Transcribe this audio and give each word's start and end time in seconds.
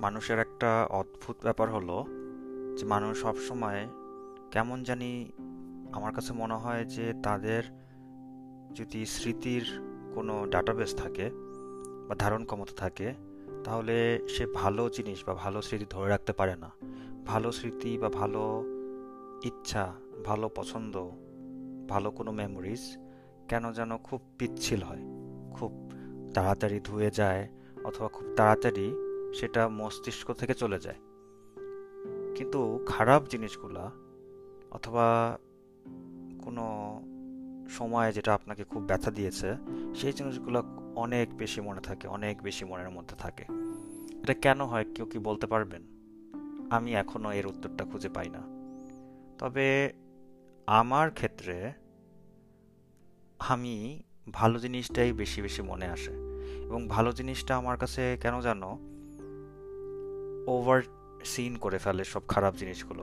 মানুষের 0.00 0.38
একটা 0.38 0.86
অদ্ভুত 0.90 1.36
ব্যাপার 1.42 1.70
হলো 1.70 2.04
যে 2.78 2.84
মানুষ 2.84 3.22
সবসময় 3.22 3.88
কেমন 4.50 4.82
জানি 4.82 5.32
আমার 5.92 6.12
কাছে 6.12 6.32
মনে 6.32 6.54
হয় 6.54 6.84
যে 6.84 7.14
তাদের 7.22 7.62
যদি 8.74 9.06
স্মৃতির 9.06 9.64
কোনো 10.14 10.46
ডাটাবেস 10.46 10.94
থাকে 10.94 11.30
বা 12.08 12.14
ধারণ 12.18 12.44
ক্ষমতা 12.44 12.72
থাকে, 12.76 13.14
তাহলে 13.64 14.26
সে 14.28 14.46
ভালো 14.54 14.88
জিনিস 14.88 15.24
বা 15.26 15.34
ভালো 15.34 15.62
স্মৃতি 15.62 15.86
ধরে 15.90 16.08
রাখতে 16.08 16.32
পারে 16.32 16.56
না। 16.56 16.70
ভালো 17.26 17.52
স্মৃতি 17.52 17.98
বা 17.98 18.08
ভালো 18.08 18.64
ইচ্ছা, 19.42 19.94
ভালো 20.24 20.48
পছন্দ, 20.48 21.10
ভালো 21.88 22.10
কোনো 22.10 22.32
মেমোরিজ 22.32 22.98
কেন 23.48 23.72
যেন 23.72 23.96
খুব 23.96 24.20
পিচ্ছিল 24.38 24.82
হয়। 24.82 25.02
খুব 25.54 25.90
তাড়াতাড়ি 26.34 26.80
ধুয়ে 26.84 27.10
যায় 27.10 27.48
অথবা 27.84 28.08
খুব 28.08 28.26
তাড়াতাড়ি 28.36 29.05
সেটা 29.40 29.68
মস্তিষ্ক 29.68 30.32
থেকে 30.32 30.54
চলে 30.54 30.78
যায়। 30.78 30.96
কিন্তু 32.34 32.84
খারাপ 32.86 33.28
জিনিসগুলা 33.28 33.90
অথবা 34.70 35.38
কোনো 36.42 37.00
সময় 37.68 38.12
যেটা 38.12 38.34
আপনাকে 38.34 38.64
খুব 38.64 38.82
ব্যথা 38.82 39.10
দিয়েছে, 39.10 39.56
সেই 39.94 40.12
জিনিসগুলো 40.12 40.62
অনেক 40.96 41.36
বেশি 41.36 41.60
মনে 41.60 41.80
থাকে, 41.80 42.08
অনেক 42.08 42.42
বেশি 42.42 42.64
মনের 42.64 42.90
মধ্যে 42.90 43.16
থাকে। 43.16 43.44
এটা 44.22 44.34
কেন 44.34 44.60
হয় 44.60 44.84
কেউ 44.94 45.06
কি 45.06 45.18
বলতে 45.18 45.46
পারবেন? 45.46 45.82
আমি 46.70 46.94
এখনও 46.94 47.32
এর 47.32 47.46
উত্তরটা 47.46 47.84
খুঁজে 47.84 48.08
পাই 48.08 48.28
না। 48.28 48.40
তবে 49.38 49.92
আমার 50.66 51.10
ক্ষেত্রে 51.10 51.72
আমি 53.38 54.02
ভালো 54.32 54.58
জিনিসটাই 54.58 55.12
বেশি 55.12 55.42
বেশি 55.42 55.62
মনে 55.62 55.86
আসে। 55.86 56.12
এবং 56.62 56.88
ভালো 56.88 57.12
জিনিসটা 57.12 57.56
আমার 57.56 57.78
কাছে 57.78 58.18
কেন 58.20 58.40
জানো? 58.40 58.95
ওভার 60.46 60.82
সিন 61.24 61.56
করে 61.56 61.78
ফেলে 61.78 62.04
সব 62.04 62.22
খারাপ 62.28 62.54
জিনিসগুলো। 62.56 63.02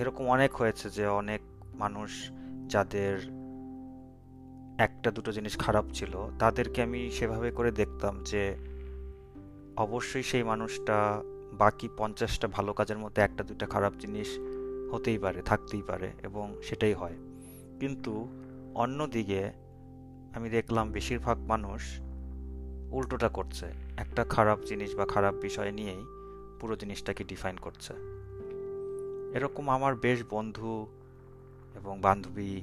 এরকম 0.00 0.28
অনেক 0.28 0.54
হয়েছে 0.54 0.90
যে 0.90 1.06
অনেক 1.06 1.40
মানুষ 1.74 2.30
যাদের 2.68 3.18
একটা 4.78 5.10
দুটো 5.10 5.32
জিনিস 5.32 5.58
খারাপ 5.58 5.84
ছিল, 5.92 6.30
তাদেরকে 6.38 6.82
আমি 6.82 7.10
সেভাবে 7.10 7.50
করে 7.50 7.70
দেখতাম 7.70 8.24
যে 8.24 8.56
অবশ্যই 9.76 10.22
সেই 10.22 10.42
মানুষটা 10.42 11.22
বাকি 11.52 11.88
পঞ্চাশটা 11.96 12.48
ভালো 12.48 12.72
কাজের 12.72 12.98
মধ্যে 12.98 13.22
একটা 13.22 13.44
দুটা 13.44 13.66
খারাপ 13.66 13.92
জিনিস 13.98 14.38
হতেই 14.92 15.18
পারে, 15.18 15.42
থাকতেই 15.42 15.82
পারে 15.82 16.10
এবং 16.22 16.62
সেটাই 16.62 16.92
হয়। 16.92 17.16
কিন্তু 17.80 18.28
অন্যদিকে 18.74 19.50
আমি 20.34 20.50
দেখলাম 20.50 20.92
বেশিরভাগ 20.92 21.38
মানুষ 21.38 22.00
উল্টোটা 22.90 23.28
করছে। 23.28 23.85
একটা 23.98 24.24
খারাপ 24.24 24.60
জিনিস 24.60 24.94
বা 24.94 25.06
খারাপ 25.06 25.34
বিষয় 25.34 25.72
নিয়েই 25.72 26.04
পুরো 26.60 26.76
জিনিসটাকে 26.76 27.24
ডিফাইন 27.24 27.56
করছে। 27.56 27.94
এরকম 29.34 29.70
আমার 29.70 29.94
বেশ 29.94 30.24
বন্ধু 30.30 30.86
এবং 31.74 32.00
বান্ধবী, 32.00 32.60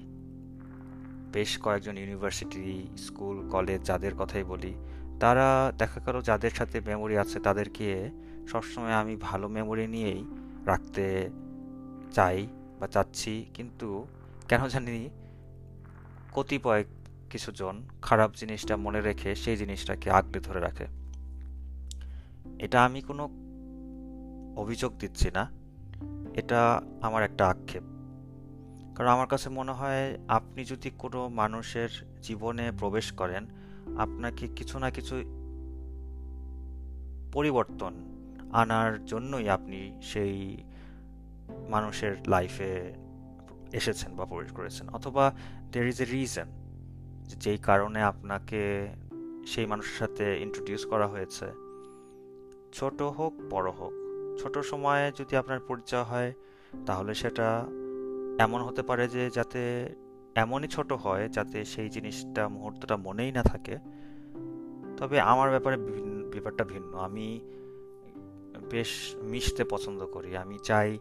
বেশ 1.32 1.60
কয়েকজন 1.62 1.98
ইউনিভার্সিটি 1.98 2.88
স্কুল 2.98 3.50
কলেজ 3.50 3.82
যাদের 3.84 4.16
কথাই 4.16 4.44
বলি, 4.44 4.74
তারা 5.20 5.74
দেখা 5.78 6.00
গেল 6.00 6.22
যাদের 6.22 6.52
সাথে 6.52 6.80
মেমোরি 6.80 7.18
আছে 7.18 7.40
তাদেরকে 7.40 8.10
সবসময় 8.48 8.92
আমি 8.92 9.16
ভালো 9.16 9.48
মেমোরি 9.48 9.88
নিয়েই 9.88 10.26
রাখতে 10.66 11.30
চাই 12.12 12.48
বা 12.80 12.88
চাচ্ছি। 12.88 13.46
কিন্তু 13.54 14.08
কেন 14.48 14.68
জানি 14.68 15.10
কতিপয় 16.34 16.84
কিছুজন 17.30 17.84
খারাপ 18.02 18.32
জিনিসটা 18.36 18.78
মনে 18.78 19.02
রেখে 19.02 19.36
সেই 19.36 19.58
জিনিসটাকে 19.58 20.12
আগলে 20.12 20.40
ধরে 20.40 20.60
রাখে। 20.60 21.03
এটা 22.64 22.86
আমি 22.86 23.02
কোনো 23.02 23.30
অভিযোগ 24.62 24.98
দিচ্ছি 24.98 25.32
না। 25.32 25.52
এটা 26.34 26.82
আমার 27.02 27.24
একটা 27.24 27.48
আক্ষেপ। 27.48 27.84
কারণ 28.96 29.10
আমার 29.10 29.28
কাছে 29.28 29.50
মনে 29.50 29.72
হয় 29.72 30.20
আপনি 30.28 30.66
যদি 30.66 30.90
কোনো 30.90 31.30
মানুষের 31.30 31.90
জীবনে 32.22 32.72
প্রবেশ 32.80 33.12
করেন, 33.12 33.46
আপনাকে 33.98 34.48
কিছু 34.48 34.80
না 34.80 34.92
কিছু 34.92 35.16
পরিবর্তন 37.34 37.94
আনার 38.52 39.06
জন্যই 39.06 39.50
আপনি 39.50 40.00
সেই 40.02 40.64
মানুষের 41.70 42.16
লাইফে 42.28 42.94
এসেছেন 43.74 44.16
বা 44.16 44.26
প্রবেশ 44.26 44.52
করেছেন। 44.52 44.90
অথবা 44.90 45.34
দের 45.72 45.88
ইজ 45.88 46.02
এ 46.02 46.06
রিজন 46.06 46.46
যেই 47.28 47.58
কারণে 47.58 48.02
আপনাকে 48.02 48.88
সেই 49.48 49.66
মানুষের 49.66 50.08
সাথে 50.08 50.42
ইন্ট্রোডিউস 50.42 50.86
করা 50.86 51.08
হয়েছে। 51.08 51.63
ছোট 52.74 53.02
হোক, 53.02 53.34
বড় 53.50 53.72
হোক। 53.72 53.94
ছোট 54.42 54.58
সময়ে 54.58 55.12
যদি 55.20 55.36
আপনার 55.36 55.60
পরিচয় 55.60 56.04
হয়, 56.04 56.34
তাহলে 56.86 57.14
সেটা 57.14 57.66
এমন 58.40 58.62
হতে 58.62 58.82
পারে 58.82 59.08
যে 59.08 59.30
যাতে 59.30 59.90
এমনই 60.36 60.68
ছোট 60.68 60.92
হয় 60.92 61.30
যাতে 61.30 61.66
সেই 61.66 61.90
জিনিসটা, 61.90 62.48
মুহূর্তটা 62.48 62.98
মনেই 62.98 63.32
না 63.32 63.44
থাকে। 63.44 63.78
তবে 64.98 65.20
আমার 65.20 65.50
ব্যাপারে 65.50 65.78
ব্যাপারটা 65.78 66.64
ভিন্ন। 66.64 66.98
আমি 66.98 67.40
বেশ 68.70 69.16
মিশতে 69.22 69.64
পছন্দ 69.64 70.06
করি। 70.06 70.38
আমি 70.38 70.60
চাই 70.60 71.00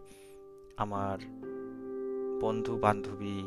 আমার 0.76 1.18
বন্ধু 2.40 2.78
বান্ধবী 2.78 3.42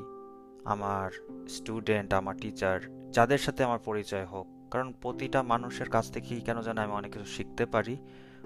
আমার 0.66 1.12
স্টুডেন্ট, 1.50 2.14
আমার 2.14 2.38
টিচার, 2.38 2.80
যাদের 3.12 3.38
সাথে 3.38 3.64
আমার 3.64 3.80
পরিচয় 3.80 4.26
হোক 4.26 4.48
কারণ 4.76 4.92
প্রতিটা 5.02 5.40
মানুষের 5.44 5.90
কাছ 5.90 6.06
থেকেই 6.12 6.42
কেন 6.42 6.58
যেন 6.62 6.78
আমি 6.78 6.94
অনেক 7.00 7.10
কিছু 7.14 7.26
শিখতে 7.26 7.64
পারি, 7.66 7.96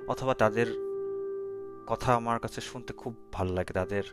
অথবা 0.08 0.34
তাদের 0.34 0.68
কথা 1.88 2.10
আমার 2.16 2.40
কাছে 2.40 2.60
শুনতে 2.62 2.92
খুব 2.94 3.14
ভালো 3.32 3.52
লাগে। 3.54 3.74
তাদের 3.74 4.06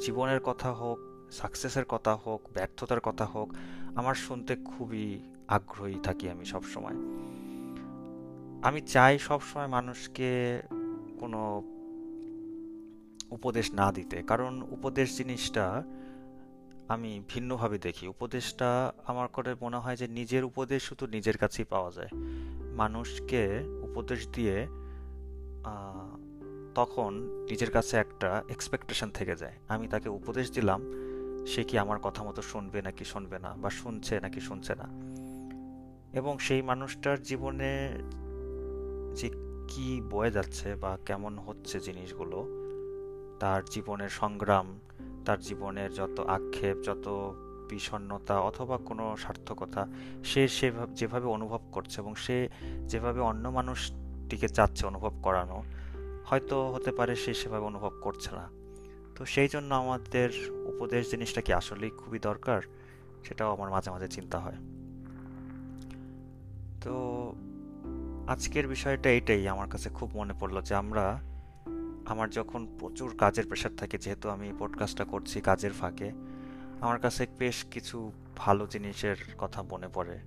জীবনের 0.00 0.40
কথা 0.48 0.70
হোক 0.72 0.98
সাকসেসের 1.30 1.86
কথা 1.88 2.12
হোক, 2.14 2.40
ব্যর্থতার 2.54 3.00
কথা 3.00 3.24
হোক, 3.24 3.48
আমার 3.94 4.16
শুনতে 4.26 4.52
খুবই 4.70 5.06
আগ্রহী 5.56 5.98
থাকি 6.02 6.24
আমি 6.30 6.44
সব 6.44 6.62
সময় 6.72 6.96
আমি 8.68 8.80
চাই 8.94 9.14
সব 9.28 9.40
সময় 9.40 9.70
মানুষকে 9.76 10.30
কোনো 11.20 11.40
উপদেশ 13.30 13.66
না 13.80 13.86
দিতে, 13.92 14.16
কারণ 14.22 14.52
উপদেশ 14.76 15.08
জিনিসটা 15.18 15.66
আমি 16.94 17.10
ভিন্নভাবে 17.28 17.76
দেখি। 17.78 18.04
উপদেশটা 18.14 18.68
আমার 19.10 19.28
করে 19.28 19.50
মনে 19.60 19.78
হয় 19.78 19.96
যে 19.96 20.06
নিজের 20.08 20.42
উপদেশ 20.44 20.80
শুধু 20.88 21.04
নিজের 21.06 21.36
কাছেই 21.38 21.64
পাওয়া 21.64 21.90
যায়। 21.96 22.10
মানুষকে 22.80 23.42
উপদেশ 23.88 24.20
দিয়ে 24.28 24.56
তখন 26.74 27.10
নিজের 27.50 27.70
কাছে 27.70 27.94
একটা 27.96 28.30
এক্সপেকটেশন 28.54 29.08
থেকে 29.10 29.34
যায়। 29.36 29.56
আমি 29.68 29.86
তাকে 29.88 30.08
উপদেশ 30.08 30.46
দিলাম, 30.52 30.80
সে 31.46 31.62
কি 31.64 31.74
আমার 31.78 31.98
কথা 32.06 32.20
মতো 32.24 32.40
শুনবে 32.42 32.78
নাকি 32.82 33.04
শুনবে 33.04 33.38
না, 33.44 33.50
বা 33.62 33.70
শুনছে 33.70 34.14
নাকি 34.20 34.40
শুনছে 34.40 34.72
না? 34.80 34.86
এবং 36.18 36.34
সেই 36.46 36.62
মানুষটার 36.62 37.18
জীবনে 37.22 37.72
যে 39.18 39.28
কি 39.70 39.88
বয়ে 40.12 40.30
যাচ্ছে 40.30 40.68
বা 40.82 40.92
কেমন 41.08 41.32
হচ্ছে 41.46 41.76
জিনিসগুলো 41.80 42.38
তার 43.40 43.62
জীবনের 43.70 44.08
সংগ্রাম, 44.08 44.78
তার 45.24 45.40
জীবনের 45.40 45.92
যত 45.92 46.20
আক্ষেপ, 46.20 46.76
যত 46.82 47.32
বিষণ্নতা 47.70 48.40
অথবা 48.40 48.78
কোনো 48.78 49.16
সার্থকতা, 49.16 49.88
সে 50.24 50.48
সেভাবে, 50.48 50.94
যেভাবে 50.94 51.26
অনুভব 51.26 51.60
করছে 51.72 52.00
এবং 52.00 52.14
সে 52.14 52.48
যেভাবে 52.86 53.20
অন্য 53.20 53.48
মানুষটিকে 53.48 54.48
চাচ্ছে 54.48 54.86
অনুভব 54.86 55.12
করানো, 55.22 55.62
হয়তো 56.26 56.72
হতে 56.72 56.92
পারে 56.92 57.16
সে 57.16 57.34
সেভাবে 57.34 57.64
অনুভব 57.64 57.92
করছে 58.00 58.34
না। 58.34 58.48
তো 59.16 59.24
সেই 59.24 59.48
জন্য 59.48 59.74
আমাদের 59.74 60.30
উপদেশ 60.50 61.10
জিনিসটা 61.10 61.40
কি 61.40 61.52
আসলেই 61.52 61.90
খুবই 61.90 62.18
দরকার? 62.18 62.62
সেটাও 63.24 63.52
আমার 63.52 63.70
মাঝে 63.70 63.90
মাঝে 63.90 64.08
চিন্তা 64.08 64.38
হয়। 64.38 64.56
তো 66.80 66.94
আজকের 68.26 68.68
বিষয়টা 68.68 69.10
এটাই 69.10 69.48
আমার 69.48 69.68
কাছে 69.68 69.90
খুব 69.90 70.10
মনে 70.14 70.34
পড়ল 70.40 70.60
যে 70.60 70.74
আমরা 70.74 71.29
আমার 72.10 72.30
যখন 72.30 72.76
প্রচুর 72.78 73.16
কাজের 73.16 73.46
প্রেশার 73.46 73.76
থাকে, 73.76 73.98
যেহেতু 73.98 74.28
আমি 74.28 74.52
পডকাস্টটা 74.58 75.04
করছি 75.04 75.40
কাজের 75.40 75.72
ফাঁকে, 75.72 76.12
আমার 76.80 76.98
কাছে 76.98 77.26
বেশ 77.38 77.64
কিছু 77.70 78.12
ভালো 78.36 78.66
জিনিসের 78.66 79.16
কথা 79.38 79.62
মনে 79.62 79.88
পড়ে। 79.94 80.18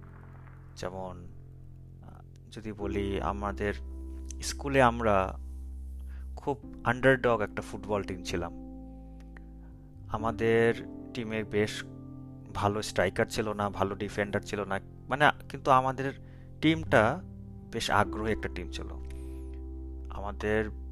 যেমন 0.75 1.27
যদি 2.51 2.71
বলি 2.71 3.21
আমাদের 3.21 3.73
স্কুলে 4.41 4.81
আমরা 4.81 5.39
খুব 6.35 6.81
আন্ডারডগ 6.83 7.41
একটা 7.41 7.61
ফুটবল 7.61 8.03
টিম 8.03 8.23
ছিলাম। 8.23 8.53
আমাদের 10.07 10.73
টিমে 11.13 11.43
বেশ 11.43 11.83
ভালো 12.53 12.81
স্ট্রাইকার 12.81 13.25
ছিল 13.25 13.53
না, 13.53 13.69
ভালো 13.69 13.95
ডিফেন্ডার 13.95 14.41
ছিল 14.41 14.63
না 14.63 14.79
মানে 15.09 15.25
কিন্তু 15.49 15.71
আমাদের 15.71 16.13
টিমটা 16.61 17.21
বেশ 17.71 17.91
আগ্রহী 17.91 18.31
একটা 18.31 18.49
টিম 18.55 18.71
ছিল। 18.71 18.89
আমাদের 20.09 20.82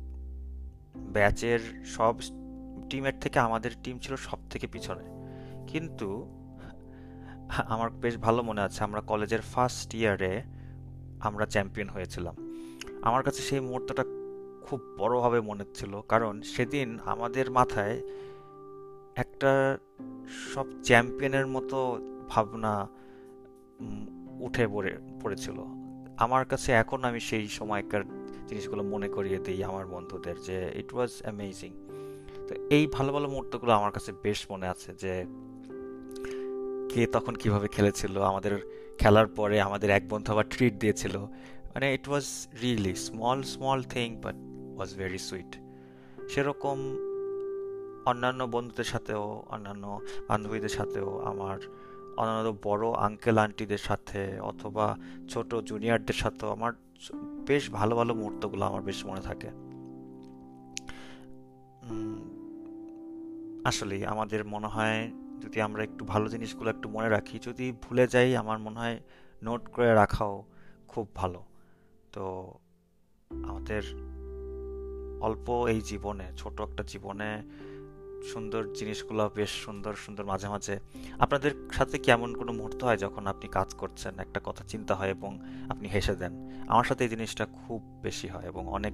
ব্যাচের 0.95 1.59
সব 1.85 2.15
টিমের 2.89 3.13
থেকে 3.21 3.39
আমাদের 3.39 3.71
টিম 3.83 3.99
ছিল 3.99 4.15
সব 4.15 4.37
থেকে 4.49 4.67
পিছনে। 4.67 5.03
কিন্তু 5.67 6.25
আমার 7.67 7.89
বেশ 7.89 8.17
ভালো 8.17 8.43
মনে 8.43 8.61
আছে, 8.61 8.83
আমরা 8.83 9.01
কলেজের 9.01 9.41
ফার্স্ট 9.41 9.95
ইয়ারে 9.95 10.43
আমরা 11.19 11.45
চ্যাম্পিয়ন 11.45 11.89
হয়েছিলাম। 11.89 12.35
আমার 13.01 13.23
কাছে 13.23 13.41
সেই 13.41 13.59
মুহূর্তটা 13.59 14.03
খুব 14.63 14.79
বড়ভাবে 14.97 15.41
মনে 15.41 15.63
ছিল, 15.73 16.01
কারণ 16.01 16.41
সেদিন 16.41 16.99
আমাদের 17.05 17.51
মাথায় 17.51 18.01
একটা 19.15 19.77
সব 20.53 20.65
চ্যাম্পিয়নের 20.83 21.47
মতো 21.47 21.99
ভাবনা 22.29 22.87
উঠে 24.39 24.67
পড়ে, 24.67 24.97
পড়েছিল। 25.21 25.63
আমার 26.17 26.45
কাছে 26.45 26.71
এখন 26.71 27.03
আমি 27.03 27.19
সেই 27.19 27.47
সময়কার 27.47 28.03
জিনিসগুলো 28.51 28.83
মনে 28.93 29.07
করিয়ে 29.09 29.39
দিই 29.39 29.59
আমার 29.63 29.85
বন্ধুদের 29.85 30.37
যে 30.47 30.57
ইট 30.75 30.89
ওয়াজ 30.93 31.11
অ্যামেজিং 31.21 31.71
তো 32.47 32.53
এই 32.69 32.83
ভালো 32.87 33.09
ভালো 33.13 33.27
মুহূর্তগুলো 33.29 33.71
আমার 33.79 33.91
কাছে 33.91 34.11
বেশ 34.23 34.39
মনে 34.51 34.67
আছে 34.73 34.89
যে 35.03 35.13
কে 36.91 37.01
তখন 37.15 37.33
কীভাবে 37.35 37.67
খেলেছিল, 37.67 38.15
আমাদের 38.21 38.53
খেলার 38.97 39.27
পরে 39.27 39.57
আমাদের 39.61 39.89
এক 39.89 40.03
বন্ধু 40.09 40.29
আবার 40.31 40.47
ট্রিট 40.49 40.73
দিয়েছিল। 40.79 41.15
মানে 41.73 41.85
it 41.93 42.05
was 42.09 42.25
really 42.61 42.93
small 43.07 43.39
small 43.53 43.79
thing 43.93 44.07
but 44.15 44.37
was 44.75 44.89
very 44.95 45.21
sweet 45.27 45.51
সেরকম 46.31 46.77
অন্যান্য 48.05 48.41
বন্ধুদের 48.55 48.87
সাথেও, 48.93 49.23
অন্যান্য 49.49 49.85
বান্ধবীদের 50.27 50.73
সাথেও 50.77 51.09
আমার 51.31 51.57
অন্যান্য 52.17 52.57
বড় 52.63 52.91
আঙ্কেল 52.91 53.37
আন্টিদের 53.37 53.77
সাথে 53.77 54.39
অথবা 54.39 54.97
ছোট 55.29 55.55
জুনিয়রদের 55.55 56.13
সাথেও 56.13 56.49
আমার 56.49 56.73
বেশ 57.45 57.69
ভালো 57.71 57.95
ভালো 57.95 58.15
মুহূর্তগুলো 58.15 58.65
আমার 58.65 58.81
বেশ 58.81 59.05
মনে 59.05 59.21
থাকে। 59.21 59.47
উম, 61.91 62.41
আসলেই 63.65 64.05
আমাদের 64.05 64.45
মনে 64.45 64.67
হয় 64.67 65.11
যদি 65.41 65.61
আমরা 65.61 65.83
একটু 65.83 66.05
ভালো 66.05 66.29
জিনিসগুলো 66.29 66.69
একটু 66.69 66.89
মনে 66.89 67.09
রাখি 67.09 67.39
যদি 67.39 67.73
ভুলে 67.81 68.07
যাই 68.07 68.35
আমার 68.35 68.59
মনে 68.59 68.79
হয় 68.79 68.99
নোট 69.43 69.67
করে 69.67 69.93
রাখাও 69.93 70.43
খুব 70.87 71.07
ভালো। 71.15 71.43
তো 72.11 72.53
আমাদের 73.29 73.83
অল্প 75.21 75.65
এই 75.67 75.81
জীবনে 75.81 76.31
ছোট 76.37 76.61
একটা 76.61 76.83
জীবনে 76.87 77.41
সুন্দর 78.23 78.73
জিনিসগুলো, 78.73 79.31
বেশ 79.35 79.49
সুন্দর 79.49 79.93
সুন্দর 79.93 80.25
মাঝে 80.25 80.47
মাঝে। 80.49 80.79
আপনাদের 81.19 81.69
সাথে 81.71 81.97
কেমন 81.97 82.35
কোনো 82.35 82.53
মুহূর্ত 82.53 82.83
হয় 82.83 82.97
যখন 82.97 83.27
আপনি 83.27 83.47
কাজ 83.47 83.73
করছেন, 83.73 84.19
একটা 84.19 84.39
কথা 84.43 84.63
চিন্তা 84.67 84.95
হয় 84.95 85.09
এবং 85.09 85.39
আপনি 85.69 85.87
হেসে 85.87 86.15
দেন? 86.15 86.65
আমার 86.67 86.83
সাথে 86.83 87.03
এই 87.03 87.09
জিনিসটা 87.09 87.45
খুব 87.45 87.99
বেশি 88.01 88.27
হয় 88.27 88.43
এবং 88.43 88.67
অনেক 88.67 88.93